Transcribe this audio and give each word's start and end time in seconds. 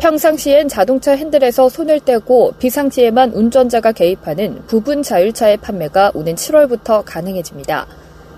평상시엔 0.00 0.68
자동차 0.68 1.12
핸들에서 1.12 1.68
손을 1.68 2.00
떼고 2.00 2.54
비상시에만 2.58 3.32
운전자가 3.32 3.92
개입하는 3.92 4.62
부분 4.66 5.02
자율차의 5.02 5.58
판매가 5.58 6.12
오는 6.14 6.34
7월부터 6.34 7.02
가능해집니다. 7.04 7.86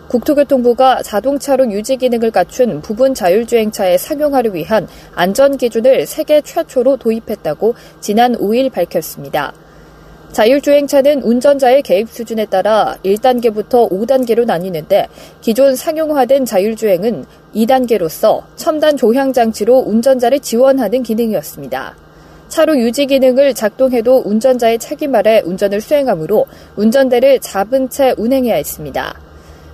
국토교통부가 0.08 1.02
자동차로 1.02 1.70
유지 1.70 1.96
기능을 1.96 2.32
갖춘 2.32 2.82
부분 2.82 3.14
자율주행차에 3.14 3.96
상용하기 3.96 4.54
위한 4.54 4.88
안전 5.14 5.56
기준을 5.56 6.06
세계 6.06 6.40
최초로 6.40 6.96
도입했다고 6.96 7.76
지난 8.00 8.34
5일 8.34 8.72
밝혔습니다. 8.72 9.52
자율주행차는 10.32 11.22
운전자의 11.22 11.82
개입 11.82 12.08
수준에 12.08 12.46
따라 12.46 12.96
1단계부터 13.04 13.90
5단계로 13.90 14.46
나뉘는데 14.46 15.08
기존 15.42 15.76
상용화된 15.76 16.46
자율주행은 16.46 17.26
2단계로서 17.54 18.42
첨단 18.56 18.96
조향장치로 18.96 19.76
운전자를 19.80 20.40
지원하는 20.40 21.02
기능이었습니다. 21.02 21.96
차로 22.48 22.78
유지 22.78 23.06
기능을 23.06 23.52
작동해도 23.54 24.22
운전자의 24.24 24.78
책임 24.78 25.14
아래 25.14 25.42
운전을 25.44 25.82
수행하므로 25.82 26.46
운전대를 26.76 27.40
잡은 27.40 27.90
채 27.90 28.14
운행해야 28.16 28.54
했습니다. 28.54 29.14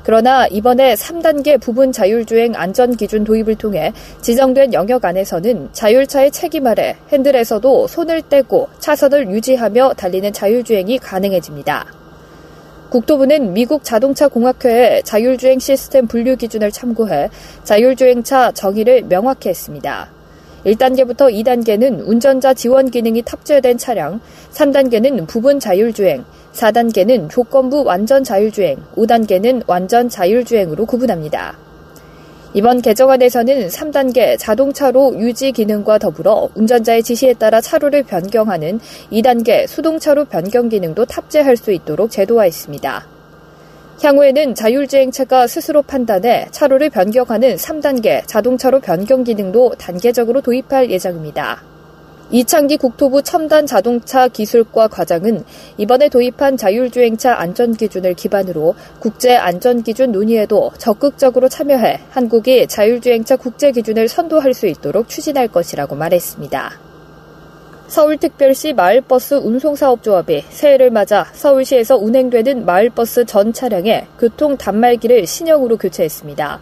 그러나 0.08 0.46
이번에 0.46 0.94
3단계 0.94 1.60
부분 1.60 1.92
자율주행 1.92 2.54
안전기준 2.56 3.24
도입을 3.24 3.56
통해 3.56 3.92
지정된 4.22 4.72
영역 4.72 5.04
안에서는 5.04 5.68
자율차의 5.72 6.30
책임 6.30 6.66
아래 6.66 6.96
핸들에서도 7.12 7.86
손을 7.88 8.22
떼고 8.22 8.70
차선을 8.78 9.30
유지하며 9.30 9.92
달리는 9.98 10.32
자율주행이 10.32 10.96
가능해집니다. 11.00 11.92
국토부는 12.88 13.52
미국 13.52 13.84
자동차 13.84 14.28
공학회의 14.28 15.02
자율주행 15.02 15.58
시스템 15.58 16.06
분류 16.06 16.36
기준을 16.36 16.72
참고해 16.72 17.28
자율주행차 17.64 18.52
정의를 18.52 19.02
명확히 19.10 19.50
했습니다. 19.50 20.08
1단계부터 20.64 21.32
2단계는 21.32 22.06
운전자 22.06 22.54
지원 22.54 22.90
기능이 22.90 23.22
탑재된 23.22 23.78
차량, 23.78 24.20
3단계는 24.52 25.26
부분 25.26 25.60
자율주행, 25.60 26.24
4단계는 26.52 27.30
조건부 27.30 27.84
완전 27.84 28.24
자율주행, 28.24 28.78
5단계는 28.96 29.62
완전 29.66 30.08
자율주행으로 30.08 30.86
구분합니다. 30.86 31.56
이번 32.54 32.80
개정안에서는 32.80 33.68
3단계 33.68 34.38
자동차로 34.38 35.18
유지 35.18 35.52
기능과 35.52 35.98
더불어 35.98 36.48
운전자의 36.54 37.02
지시에 37.02 37.34
따라 37.34 37.60
차로를 37.60 38.04
변경하는 38.04 38.80
2단계 39.12 39.66
수동차로 39.66 40.24
변경 40.24 40.68
기능도 40.68 41.04
탑재할 41.04 41.56
수 41.56 41.72
있도록 41.72 42.10
제도화했습니다. 42.10 43.17
향후에는 44.00 44.54
자율주행차가 44.54 45.48
스스로 45.48 45.82
판단해 45.82 46.46
차로를 46.52 46.88
변경하는 46.88 47.56
3단계 47.56 48.24
자동차로 48.26 48.80
변경 48.80 49.24
기능도 49.24 49.74
단계적으로 49.76 50.40
도입할 50.40 50.90
예정입니다. 50.90 51.62
이창기 52.30 52.76
국토부 52.76 53.22
첨단 53.22 53.66
자동차 53.66 54.28
기술과 54.28 54.88
과장은 54.88 55.44
이번에 55.78 56.10
도입한 56.10 56.58
자율주행차 56.58 57.40
안전기준을 57.40 58.14
기반으로 58.14 58.74
국제 59.00 59.34
안전기준 59.34 60.12
논의에도 60.12 60.70
적극적으로 60.78 61.48
참여해 61.48 62.00
한국이 62.10 62.66
자율주행차 62.68 63.36
국제기준을 63.36 64.08
선도할 64.08 64.52
수 64.52 64.66
있도록 64.66 65.08
추진할 65.08 65.48
것이라고 65.48 65.96
말했습니다. 65.96 66.87
서울특별시 67.88 68.74
마을버스 68.74 69.34
운송사업조합이 69.36 70.44
새해를 70.50 70.90
맞아 70.90 71.26
서울시에서 71.32 71.96
운행되는 71.96 72.66
마을버스 72.66 73.24
전 73.24 73.54
차량에 73.54 74.06
교통 74.18 74.58
단말기를 74.58 75.26
신형으로 75.26 75.78
교체했습니다. 75.78 76.60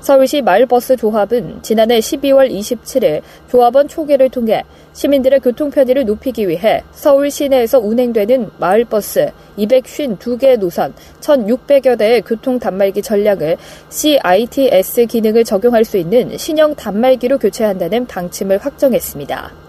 서울시 0.00 0.42
마을버스 0.42 0.96
조합은 0.96 1.60
지난해 1.62 1.98
12월 1.98 2.50
27일 2.50 3.22
조합원 3.50 3.88
초계를 3.88 4.28
통해 4.28 4.62
시민들의 4.92 5.40
교통 5.40 5.70
편의를 5.70 6.04
높이기 6.04 6.46
위해 6.46 6.84
서울 6.92 7.30
시내에서 7.30 7.78
운행되는 7.78 8.50
마을버스 8.58 9.30
252개 9.56 10.58
노선 10.58 10.92
1,600여 11.20 11.96
대의 11.96 12.20
교통 12.20 12.58
단말기 12.58 13.00
전략을 13.00 13.56
CITS 13.88 15.06
기능을 15.06 15.44
적용할 15.44 15.86
수 15.86 15.96
있는 15.96 16.36
신형 16.36 16.74
단말기로 16.74 17.38
교체한다는 17.38 18.06
방침을 18.06 18.58
확정했습니다. 18.58 19.67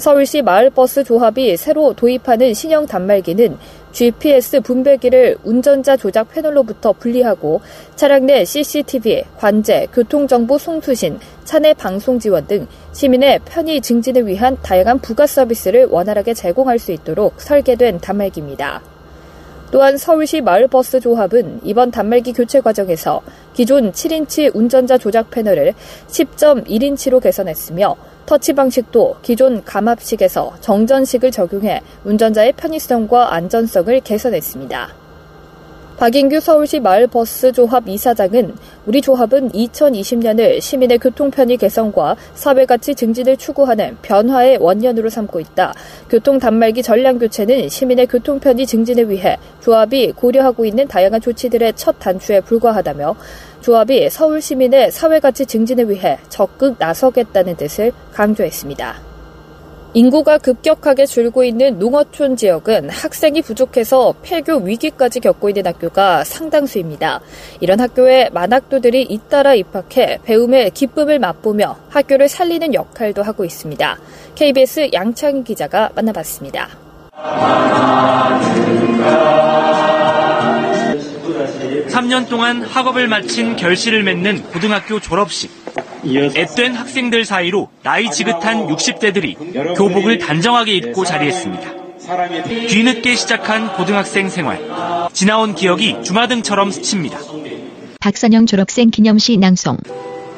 서울시 0.00 0.40
마을버스 0.40 1.04
조합이 1.04 1.58
새로 1.58 1.92
도입하는 1.92 2.54
신형 2.54 2.86
단말기는 2.86 3.58
GPS 3.92 4.62
분배기를 4.62 5.36
운전자 5.44 5.94
조작 5.94 6.30
패널로부터 6.30 6.94
분리하고 6.94 7.60
차량 7.96 8.24
내 8.24 8.46
CCTV, 8.46 9.24
관제, 9.36 9.88
교통정보 9.92 10.56
송수신, 10.56 11.18
차내 11.44 11.74
방송 11.74 12.18
지원 12.18 12.46
등 12.46 12.66
시민의 12.92 13.40
편의 13.44 13.82
증진을 13.82 14.26
위한 14.26 14.56
다양한 14.62 15.00
부가 15.00 15.26
서비스를 15.26 15.84
원활하게 15.90 16.32
제공할 16.32 16.78
수 16.78 16.92
있도록 16.92 17.38
설계된 17.38 18.00
단말기입니다. 18.00 18.80
또한 19.70 19.98
서울시 19.98 20.40
마을버스 20.40 21.00
조합은 21.00 21.60
이번 21.62 21.90
단말기 21.90 22.32
교체 22.32 22.60
과정에서 22.60 23.20
기존 23.52 23.92
7인치 23.92 24.50
운전자 24.54 24.96
조작 24.96 25.30
패널을 25.30 25.74
10.1인치로 26.08 27.22
개선했으며 27.22 27.96
터치 28.30 28.52
방식도 28.52 29.16
기존 29.22 29.64
감압식에서 29.64 30.54
정전식을 30.60 31.32
적용해 31.32 31.80
운전자의 32.04 32.52
편의성과 32.52 33.34
안전성을 33.34 33.98
개선했습니다. 34.02 34.99
박인규 36.00 36.40
서울시 36.40 36.80
마을버스 36.80 37.52
조합 37.52 37.86
이사장은 37.86 38.54
우리 38.86 39.02
조합은 39.02 39.50
2020년을 39.50 40.58
시민의 40.58 40.96
교통편의 40.96 41.58
개선과 41.58 42.16
사회가치 42.32 42.94
증진을 42.94 43.36
추구하는 43.36 43.98
변화의 44.00 44.56
원년으로 44.62 45.10
삼고 45.10 45.40
있다. 45.40 45.74
교통 46.08 46.38
단말기 46.38 46.82
전량 46.82 47.18
교체는 47.18 47.68
시민의 47.68 48.06
교통편의 48.06 48.64
증진을 48.64 49.10
위해 49.10 49.36
조합이 49.60 50.12
고려하고 50.12 50.64
있는 50.64 50.88
다양한 50.88 51.20
조치들의 51.20 51.74
첫 51.76 51.98
단추에 51.98 52.40
불과하다며 52.40 53.14
조합이 53.60 54.08
서울 54.08 54.40
시민의 54.40 54.92
사회가치 54.92 55.44
증진을 55.44 55.90
위해 55.90 56.16
적극 56.30 56.76
나서겠다는 56.78 57.56
뜻을 57.56 57.92
강조했습니다. 58.14 59.09
인구가 59.92 60.38
급격하게 60.38 61.06
줄고 61.06 61.42
있는 61.42 61.78
농어촌 61.78 62.36
지역은 62.36 62.90
학생이 62.90 63.42
부족해서 63.42 64.14
폐교 64.22 64.58
위기까지 64.58 65.18
겪고 65.20 65.48
있는 65.48 65.66
학교가 65.66 66.22
상당수입니다. 66.22 67.20
이런 67.60 67.80
학교에 67.80 68.30
만학도들이 68.32 69.02
잇따라 69.02 69.54
입학해 69.54 70.20
배움의 70.24 70.70
기쁨을 70.70 71.18
맛보며 71.18 71.76
학교를 71.88 72.28
살리는 72.28 72.72
역할도 72.72 73.22
하고 73.22 73.44
있습니다. 73.44 73.98
KBS 74.36 74.90
양창희 74.92 75.42
기자가 75.44 75.90
만나봤습니다. 75.96 76.68
3년 81.88 82.28
동안 82.28 82.62
학업을 82.62 83.08
마친 83.08 83.56
결실을 83.56 84.04
맺는 84.04 84.44
고등학교 84.44 85.00
졸업식. 85.00 85.59
앳된 86.04 86.74
학생들 86.74 87.24
사이로 87.24 87.68
나이 87.82 88.10
지긋한 88.10 88.68
60대들이 88.68 89.76
교복을 89.76 90.18
단정하게 90.18 90.72
입고 90.74 91.04
자리했습니다. 91.04 91.70
뒤늦게 92.68 93.14
시작한 93.14 93.72
고등학생 93.74 94.28
생활. 94.28 94.60
지나온 95.12 95.54
기억이 95.54 95.96
주마등처럼 96.02 96.70
스칩니다. 96.70 97.18
박선영 98.00 98.46
졸업생 98.46 98.90
기념시 98.90 99.36
낭송. 99.36 99.76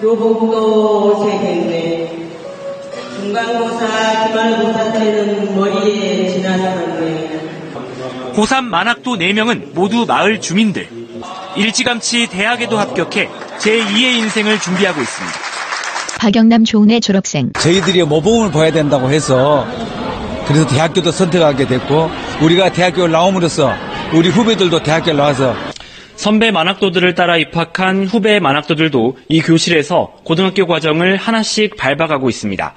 교복도 0.01 1.25
새했네. 1.25 2.19
중간고사, 3.21 4.27
기말고사 4.27 4.93
때는 4.93 5.57
머리에 5.57 6.29
지나가는데. 6.29 7.43
고3 8.35 8.65
만학도 8.65 9.17
4명은 9.17 9.75
모두 9.75 10.05
마을 10.07 10.41
주민들. 10.41 10.89
일찌감치 11.57 12.29
대학에도 12.29 12.79
합격해 12.79 13.29
제2의 13.59 14.19
인생을 14.19 14.59
준비하고 14.59 15.01
있습니다. 15.01 15.52
박영남 16.23 16.65
조은의 16.65 17.01
졸업생. 17.01 17.53
저희들이 17.55 18.05
모범을 18.05 18.53
봐야 18.53 18.71
된다고 18.71 19.11
해서 19.11 19.67
그래서 20.47 20.65
대학교도 20.69 21.11
선택하게 21.11 21.67
됐고 21.67 22.13
우리가 22.41 22.71
대학교 22.71 23.09
나옴으로써 23.09 23.73
우리 24.15 24.29
후배들도 24.29 24.85
대학교 24.85 25.13
나와서 25.15 25.57
선배 26.15 26.53
만학도들을 26.53 27.17
따라 27.17 27.39
입학한 27.39 28.07
후배 28.07 28.39
만학도들도 28.39 29.19
이 29.31 29.43
교실에서 29.43 30.13
고등학교 30.23 30.69
과정을 30.69 31.17
하나씩 31.17 31.77
밟아가고 31.77 32.31
있습니다. 32.31 32.73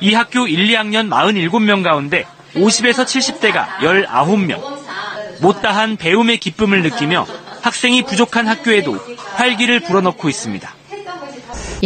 이 0.00 0.12
학교 0.12 0.46
1, 0.46 0.66
2학년 0.66 1.08
47명 1.08 1.82
가운데 1.82 2.26
50에서 2.56 3.06
70대가 3.06 3.64
19명. 3.78 4.60
못다한 5.40 5.96
배움의 5.96 6.36
기쁨을 6.36 6.82
느끼며 6.82 7.26
학생이 7.62 8.02
부족한 8.02 8.48
학교에도 8.48 8.98
활기를 9.36 9.80
불어넣고 9.80 10.28
있습니다. 10.28 10.81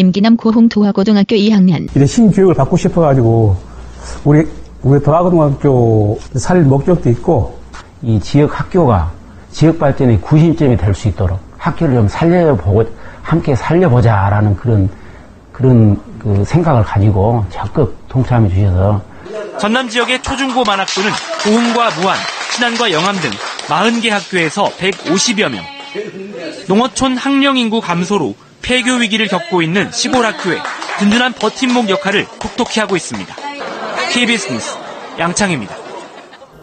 임기남 0.00 0.36
고흥 0.36 0.68
도화고등학교 0.68 1.34
2학년. 1.36 1.88
이런 1.94 2.06
신교육을 2.06 2.54
받고 2.54 2.76
싶어가지고 2.76 3.56
우리 4.24 4.46
우리 4.82 5.02
도화고등학교 5.02 6.18
살 6.36 6.60
목적도 6.62 7.08
있고 7.10 7.58
이 8.02 8.20
지역 8.20 8.60
학교가 8.60 9.10
지역 9.50 9.78
발전의 9.78 10.20
구심점이 10.20 10.76
될 10.76 10.94
수 10.94 11.08
있도록 11.08 11.40
학교를 11.56 11.94
좀 11.94 12.08
살려보고 12.08 12.84
함께 13.22 13.54
살려보자라는 13.56 14.56
그런 14.56 14.88
그런 15.50 15.98
그 16.18 16.44
생각을 16.44 16.82
가지고 16.84 17.44
적극 17.50 17.96
동참해 18.08 18.48
주셔서 18.50 19.00
전남 19.58 19.88
지역의 19.88 20.20
초중고 20.22 20.62
만학도는 20.64 21.10
고흥과 21.42 21.90
무안, 22.00 22.16
신안과 22.54 22.92
영암 22.92 23.16
등 23.16 23.30
40개 23.66 24.10
학교에서 24.10 24.66
150여 24.78 25.50
명. 25.50 25.64
농어촌 26.68 27.16
학령 27.16 27.56
인구 27.56 27.80
감소로 27.80 28.34
폐교 28.66 28.94
위기를 28.94 29.28
겪고 29.28 29.62
있는 29.62 29.84
학교에 29.84 30.58
든든한 30.98 31.34
버팀목 31.34 31.88
역할을 31.88 32.26
톡톡히 32.40 32.80
하고 32.80 32.96
있습니다. 32.96 33.32
KBS 34.12 34.52
뉴스 34.52 34.76
양창입니다. 35.20 35.76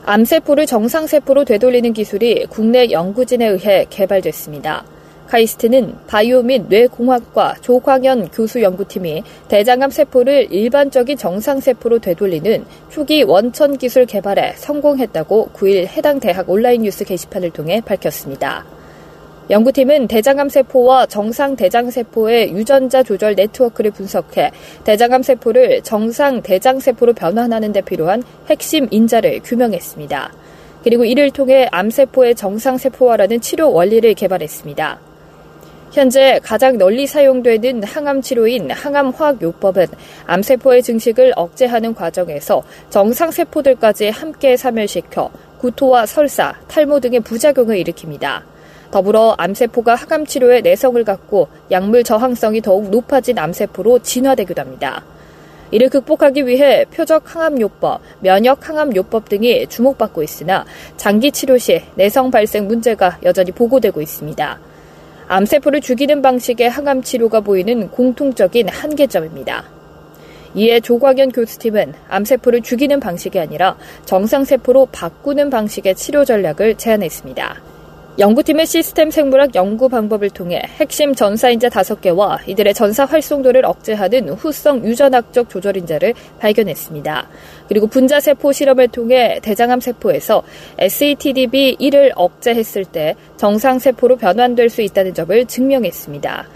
암세포를 0.06 0.66
정상세포로 0.66 1.46
되돌리는 1.46 1.94
기술이 1.94 2.48
국내 2.50 2.92
연구진에 2.92 3.48
의해 3.48 3.86
개발됐습니다. 3.90 4.84
카이스트는 5.28 5.96
바이오 6.08 6.44
및 6.44 6.64
뇌공학과 6.68 7.56
조광현 7.62 8.32
교수 8.32 8.62
연구팀이 8.62 9.24
대장암 9.48 9.90
세포를 9.90 10.52
일반적인 10.52 11.16
정상세포로 11.16 12.00
되돌리는 12.00 12.66
초기 12.90 13.24
원천 13.24 13.78
기술 13.78 14.06
개발에 14.06 14.56
성공했다고 14.58 15.52
9일 15.54 15.88
해당 15.88 16.20
대학 16.20 16.50
온라인 16.50 16.82
뉴스 16.82 17.06
게시판을 17.06 17.52
통해 17.52 17.80
밝혔습니다. 17.80 18.66
연구팀은 19.50 20.08
대장암 20.08 20.48
세포와 20.48 21.06
정상 21.08 21.58
대장 21.58 21.92
세포의 21.92 22.54
유전자 22.54 23.04
조절 23.04 23.36
네트워크를 23.36 23.92
분석해 23.92 24.52
대장암 24.86 25.22
세포를 25.22 25.82
정상 25.84 26.42
대장 26.42 26.80
세포로 26.80 27.12
변환하는 27.12 27.74
데 27.74 27.82
필요한 27.82 28.24
핵심 28.50 28.88
인자를 28.90 29.42
규명했습니다. 29.44 30.34
그리고 30.82 31.04
이를 31.04 31.30
통해 31.32 31.68
암세포의 31.72 32.36
정상 32.36 32.78
세포화라는 32.78 33.42
치료 33.42 33.72
원리를 33.74 34.14
개발했습니다. 34.14 35.00
현재 35.92 36.40
가장 36.42 36.78
널리 36.78 37.06
사용되는 37.06 37.84
항암 37.84 38.22
치료인 38.22 38.72
항암화학요법은 38.72 39.88
암세포의 40.26 40.84
증식을 40.84 41.34
억제하는 41.36 41.94
과정에서 41.94 42.64
정상 42.90 43.30
세포들까지 43.30 44.10
함께 44.10 44.56
사멸시켜 44.56 45.30
구토와 45.60 46.06
설사, 46.06 46.56
탈모 46.68 47.02
등의 47.02 47.20
부작용을 47.20 47.76
일으킵니다. 47.84 48.53
더불어 48.94 49.34
암세포가 49.40 49.96
항암 49.96 50.28
치료에 50.28 50.62
내성을 50.62 51.04
갖고 51.04 51.48
약물 51.72 52.04
저항성이 52.04 52.62
더욱 52.62 52.92
높아진 52.92 53.40
암세포로 53.40 54.04
진화되기도 54.04 54.62
합니다. 54.62 55.04
이를 55.72 55.90
극복하기 55.90 56.46
위해 56.46 56.86
표적 56.94 57.34
항암요법, 57.34 58.02
면역 58.20 58.70
항암요법 58.70 59.30
등이 59.30 59.66
주목받고 59.66 60.22
있으나 60.22 60.64
장기 60.96 61.32
치료 61.32 61.58
시 61.58 61.82
내성 61.96 62.30
발생 62.30 62.68
문제가 62.68 63.18
여전히 63.24 63.52
보고되고 63.52 64.00
있습니다. 64.00 64.60
암세포를 65.28 65.82
죽이는 65.82 66.22
방식의 66.22 66.70
항암 66.70 67.02
치료가 67.02 67.40
보이는 67.40 67.90
공통적인 67.90 68.70
한계점입니다. 68.70 69.64
이에 70.54 70.80
조광현 70.80 71.32
교수팀은 71.32 71.96
암세포를 72.10 72.62
죽이는 72.62 73.00
방식이 73.00 73.40
아니라 73.40 73.76
정상세포로 74.06 74.90
바꾸는 74.92 75.50
방식의 75.50 75.96
치료 75.96 76.24
전략을 76.24 76.76
제안했습니다. 76.76 77.73
연구팀의 78.20 78.68
시스템 78.68 79.10
생물학 79.10 79.56
연구 79.56 79.90
방법을 79.90 80.30
통해 80.30 80.62
핵심 80.80 81.16
전사인자 81.16 81.70
5개와 81.70 82.48
이들의 82.48 82.76
전사 82.76 83.06
활성도를 83.06 83.66
억제하는 83.66 84.30
후성 84.30 84.86
유전학적 84.86 85.50
조절인자를 85.50 86.14
발견했습니다. 86.38 87.28
그리고 87.68 87.88
분자세포 87.88 88.52
실험을 88.52 88.90
통해 88.90 89.40
대장암 89.42 89.80
세포에서 89.80 90.44
SATDB1을 90.78 92.12
억제했을 92.14 92.86
때 92.86 93.16
정상세포로 93.38 94.18
변환될 94.18 94.70
수 94.70 94.84
있다는 94.84 95.16
점을 95.16 95.46
증명했습니다. 95.48 96.48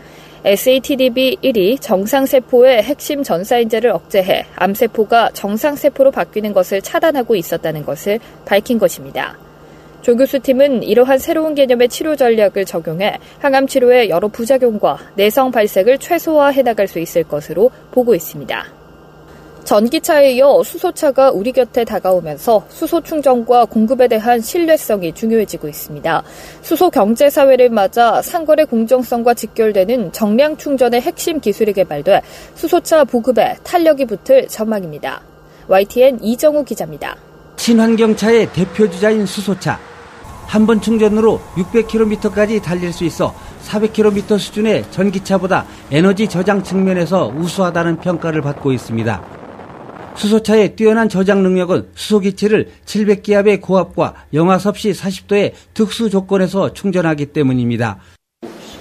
SATDB1이 0.46 1.82
정상세포의 1.82 2.84
핵심 2.84 3.24
전사인자를 3.24 3.90
억제해 3.90 4.46
암세포가 4.58 5.32
정상세포로 5.34 6.12
바뀌는 6.12 6.54
것을 6.54 6.84
차단하고 6.84 7.36
있었다는 7.36 7.84
것을 7.84 8.20
밝힌 8.46 8.78
것입니다. 8.78 9.47
조 10.02 10.16
교수 10.16 10.40
팀은 10.40 10.84
이러한 10.84 11.18
새로운 11.20 11.56
개념의 11.56 11.90
치료 11.90 12.16
전략을 12.16 12.66
적용해 12.66 13.18
항암 13.40 13.68
치료의 13.68 14.10
여러 14.10 14.28
부작용과 14.28 14.98
내성 15.16 15.52
발생을 15.52 15.98
최소화해 15.98 16.62
나갈 16.62 16.88
수 16.88 17.00
있을 17.00 17.24
것으로 17.24 17.72
보고 17.92 18.16
있습니다. 18.16 18.78
전기차에 19.68 20.32
이어 20.32 20.64
수소차가 20.64 21.32
우리 21.32 21.52
곁에 21.52 21.84
다가오면서 21.84 22.66
수소 22.70 23.02
충전과 23.02 23.66
공급에 23.66 24.08
대한 24.08 24.40
신뢰성이 24.40 25.12
중요해지고 25.12 25.68
있습니다. 25.68 26.24
수소 26.62 26.90
경제 26.90 27.30
사회를 27.30 27.70
맞아 27.70 28.22
상거래 28.22 28.64
공정성과 28.64 29.34
직결되는 29.34 30.14
정량 30.14 30.56
충전의 30.56 31.02
핵심 31.02 31.42
기술이 31.42 31.74
개발돼 31.74 32.22
수소차 32.56 33.04
보급에 33.04 33.58
탄력이 33.66 34.06
붙을 34.06 34.48
전망입니다. 34.48 35.22
YTN 35.68 36.24
이정우 36.24 36.64
기자입니다. 36.64 37.27
친환경차의 37.58 38.54
대표 38.54 38.90
주자인 38.90 39.26
수소차. 39.26 39.80
한 40.46 40.66
번 40.66 40.80
충전으로 40.80 41.42
600km까지 41.56 42.64
달릴 42.64 42.94
수 42.94 43.04
있어 43.04 43.36
400km 43.66 44.40
수준의 44.40 44.86
전기차보다 44.92 45.66
에너지 45.92 46.30
저장 46.30 46.64
측면에서 46.64 47.28
우수하다는 47.36 47.98
평가를 47.98 48.42
받고 48.42 48.72
있습니다. 48.72 49.22
수소차의 50.16 50.78
뛰어난 50.78 51.10
저장 51.10 51.44
능력은 51.44 51.90
수소기체를 51.96 52.70
700기압의 52.86 53.60
고압과 53.60 54.14
영하 54.34 54.58
섭씨 54.58 54.92
40도의 54.94 55.52
특수 55.74 56.10
조건에서 56.10 56.72
충전하기 56.72 57.28
때문입니다. 57.28 57.98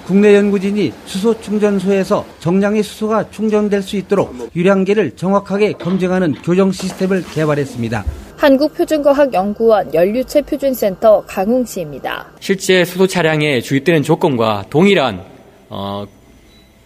국내 0.06 0.36
연구진이 0.36 0.92
수소 1.04 1.40
충전소에서 1.40 2.24
정량의 2.38 2.84
수소가 2.84 3.30
충전될 3.30 3.82
수 3.82 3.96
있도록 3.96 4.50
유량계를 4.54 5.16
정확하게 5.16 5.72
검증하는 5.72 6.34
교정 6.44 6.70
시스템을 6.70 7.24
개발했습니다. 7.34 8.04
한국표준과학 8.36 9.32
연구원 9.32 9.92
연료체 9.92 10.42
표준센터 10.42 11.24
강웅 11.26 11.64
씨입니다. 11.64 12.26
실제 12.40 12.84
수소 12.84 13.06
차량에 13.06 13.60
주입되는 13.60 14.02
조건과 14.02 14.64
동일한 14.70 15.22
어, 15.68 16.04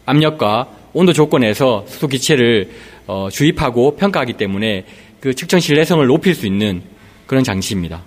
압력과 0.06 0.68
온도 0.92 1.12
조건에서 1.12 1.84
수소 1.86 2.08
기체를 2.08 2.70
어, 3.06 3.28
주입하고 3.30 3.96
평가하기 3.96 4.34
때문에 4.34 4.84
그 5.20 5.34
측정 5.34 5.60
신뢰성을 5.60 6.06
높일 6.06 6.34
수 6.34 6.46
있는 6.46 6.82
그런 7.26 7.44
장치입니다. 7.44 8.02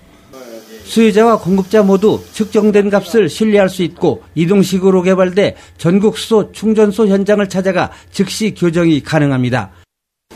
수요자와 0.83 1.39
공급자 1.39 1.81
모두 1.81 2.21
측정된 2.33 2.89
값을 2.89 3.29
신뢰할 3.29 3.69
수 3.69 3.83
있고 3.83 4.23
이동식으로 4.35 5.01
개발돼 5.01 5.55
전국 5.77 6.17
수소 6.17 6.51
충전소 6.51 7.07
현장을 7.07 7.47
찾아가 7.47 7.91
즉시 8.11 8.53
교정이 8.53 9.01
가능합니다. 9.01 9.71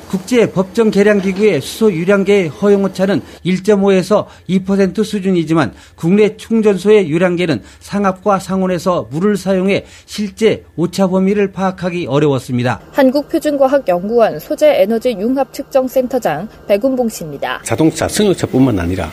국제 0.10 0.50
법정 0.50 0.90
계량 0.90 1.20
기구의 1.20 1.62
수소 1.62 1.92
유량계의 1.92 2.48
허용 2.48 2.86
오차는 2.86 3.22
1.5에서 3.46 4.26
2% 4.50 5.04
수준이지만 5.04 5.74
국내 5.96 6.38
충전소의 6.38 7.10
유량계는 7.10 7.62
상압과 7.80 8.40
상온에서 8.40 9.08
물을 9.12 9.36
사용해 9.36 9.86
실제 10.06 10.64
오차 10.78 11.08
범위를 11.08 11.52
파악하기 11.52 12.08
어려웠습니다. 12.08 12.80
한국표준과학연구원 12.92 14.40
소재에너지 14.40 15.12
융합측정센터장 15.20 16.48
백운봉 16.68 17.10
씨입니다. 17.10 17.62
자동차, 17.64 18.08
승용차뿐만 18.08 18.80
아니라 18.80 19.12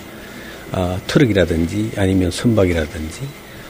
어, 0.73 0.99
트럭이라든지 1.07 1.93
아니면 1.97 2.31
선박이라든지 2.31 3.21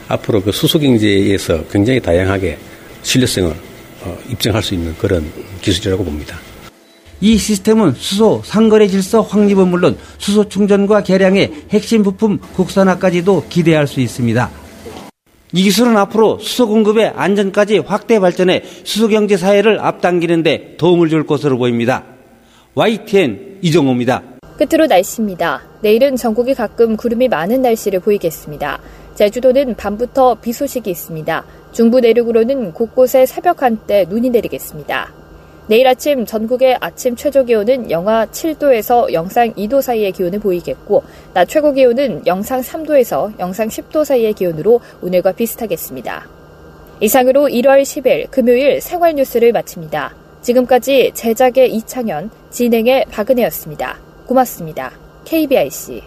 앞으로 0.07 0.41
그 0.41 0.51
수소 0.51 0.79
경제에서 0.79 1.63
굉장히 1.67 1.99
다양하게 1.99 2.57
신뢰성을 3.01 3.51
어, 4.03 4.17
입증할 4.29 4.61
수 4.61 4.75
있는 4.75 4.95
그런 4.97 5.25
기술이라고 5.61 6.03
봅니다. 6.03 6.37
이 7.25 7.39
시스템은 7.39 7.93
수소 7.93 8.43
상거래 8.45 8.87
질서 8.87 9.21
확립은 9.21 9.67
물론 9.69 9.97
수소 10.19 10.47
충전과 10.47 11.01
계량의 11.01 11.65
핵심 11.71 12.03
부품 12.03 12.37
국산화까지도 12.37 13.45
기대할 13.49 13.87
수 13.87 13.99
있습니다. 13.99 14.51
이 15.53 15.63
기술은 15.63 15.97
앞으로 15.97 16.37
수소 16.37 16.67
공급의 16.67 17.13
안전까지 17.15 17.79
확대 17.79 18.19
발전해 18.19 18.61
수소 18.83 19.07
경제 19.07 19.37
사회를 19.37 19.79
앞당기는데 19.79 20.75
도움을 20.77 21.09
줄 21.09 21.25
것으로 21.25 21.57
보입니다. 21.57 22.03
YTN 22.75 23.57
이정호입니다. 23.63 24.21
끝으로 24.59 24.85
날씨입니다. 24.85 25.63
내일은 25.81 26.17
전국이 26.17 26.53
가끔 26.53 26.95
구름이 26.95 27.27
많은 27.29 27.63
날씨를 27.63 28.01
보이겠습니다. 28.01 28.79
제주도는 29.15 29.73
밤부터 29.77 30.35
비 30.41 30.53
소식이 30.53 30.91
있습니다. 30.91 31.43
중부 31.71 32.01
내륙으로는 32.01 32.73
곳곳에 32.73 33.25
새벽 33.25 33.63
한때 33.63 34.05
눈이 34.07 34.29
내리겠습니다. 34.29 35.14
내일 35.67 35.87
아침 35.87 36.25
전국의 36.25 36.77
아침 36.79 37.15
최저 37.15 37.43
기온은 37.43 37.89
영하 37.89 38.25
7도에서 38.27 39.11
영상 39.13 39.51
2도 39.53 39.81
사이의 39.81 40.11
기온을 40.11 40.39
보이겠고, 40.39 41.03
낮 41.33 41.47
최고 41.47 41.71
기온은 41.71 42.25
영상 42.27 42.61
3도에서 42.61 43.39
영상 43.39 43.67
10도 43.67 44.05
사이의 44.05 44.33
기온으로 44.33 44.79
오늘과 45.01 45.31
비슷하겠습니다. 45.31 46.27
이상으로 47.01 47.47
1월 47.47 47.81
10일 47.81 48.29
금요일 48.31 48.79
생활 48.79 49.15
뉴스를 49.15 49.51
마칩니다. 49.51 50.15
지금까지 50.41 51.11
제작의 51.13 51.73
이창현, 51.73 52.29
진행의 52.51 53.05
박은혜였습니다. 53.11 53.97
고맙습니다. 54.27 54.91
KBIC. 55.25 56.03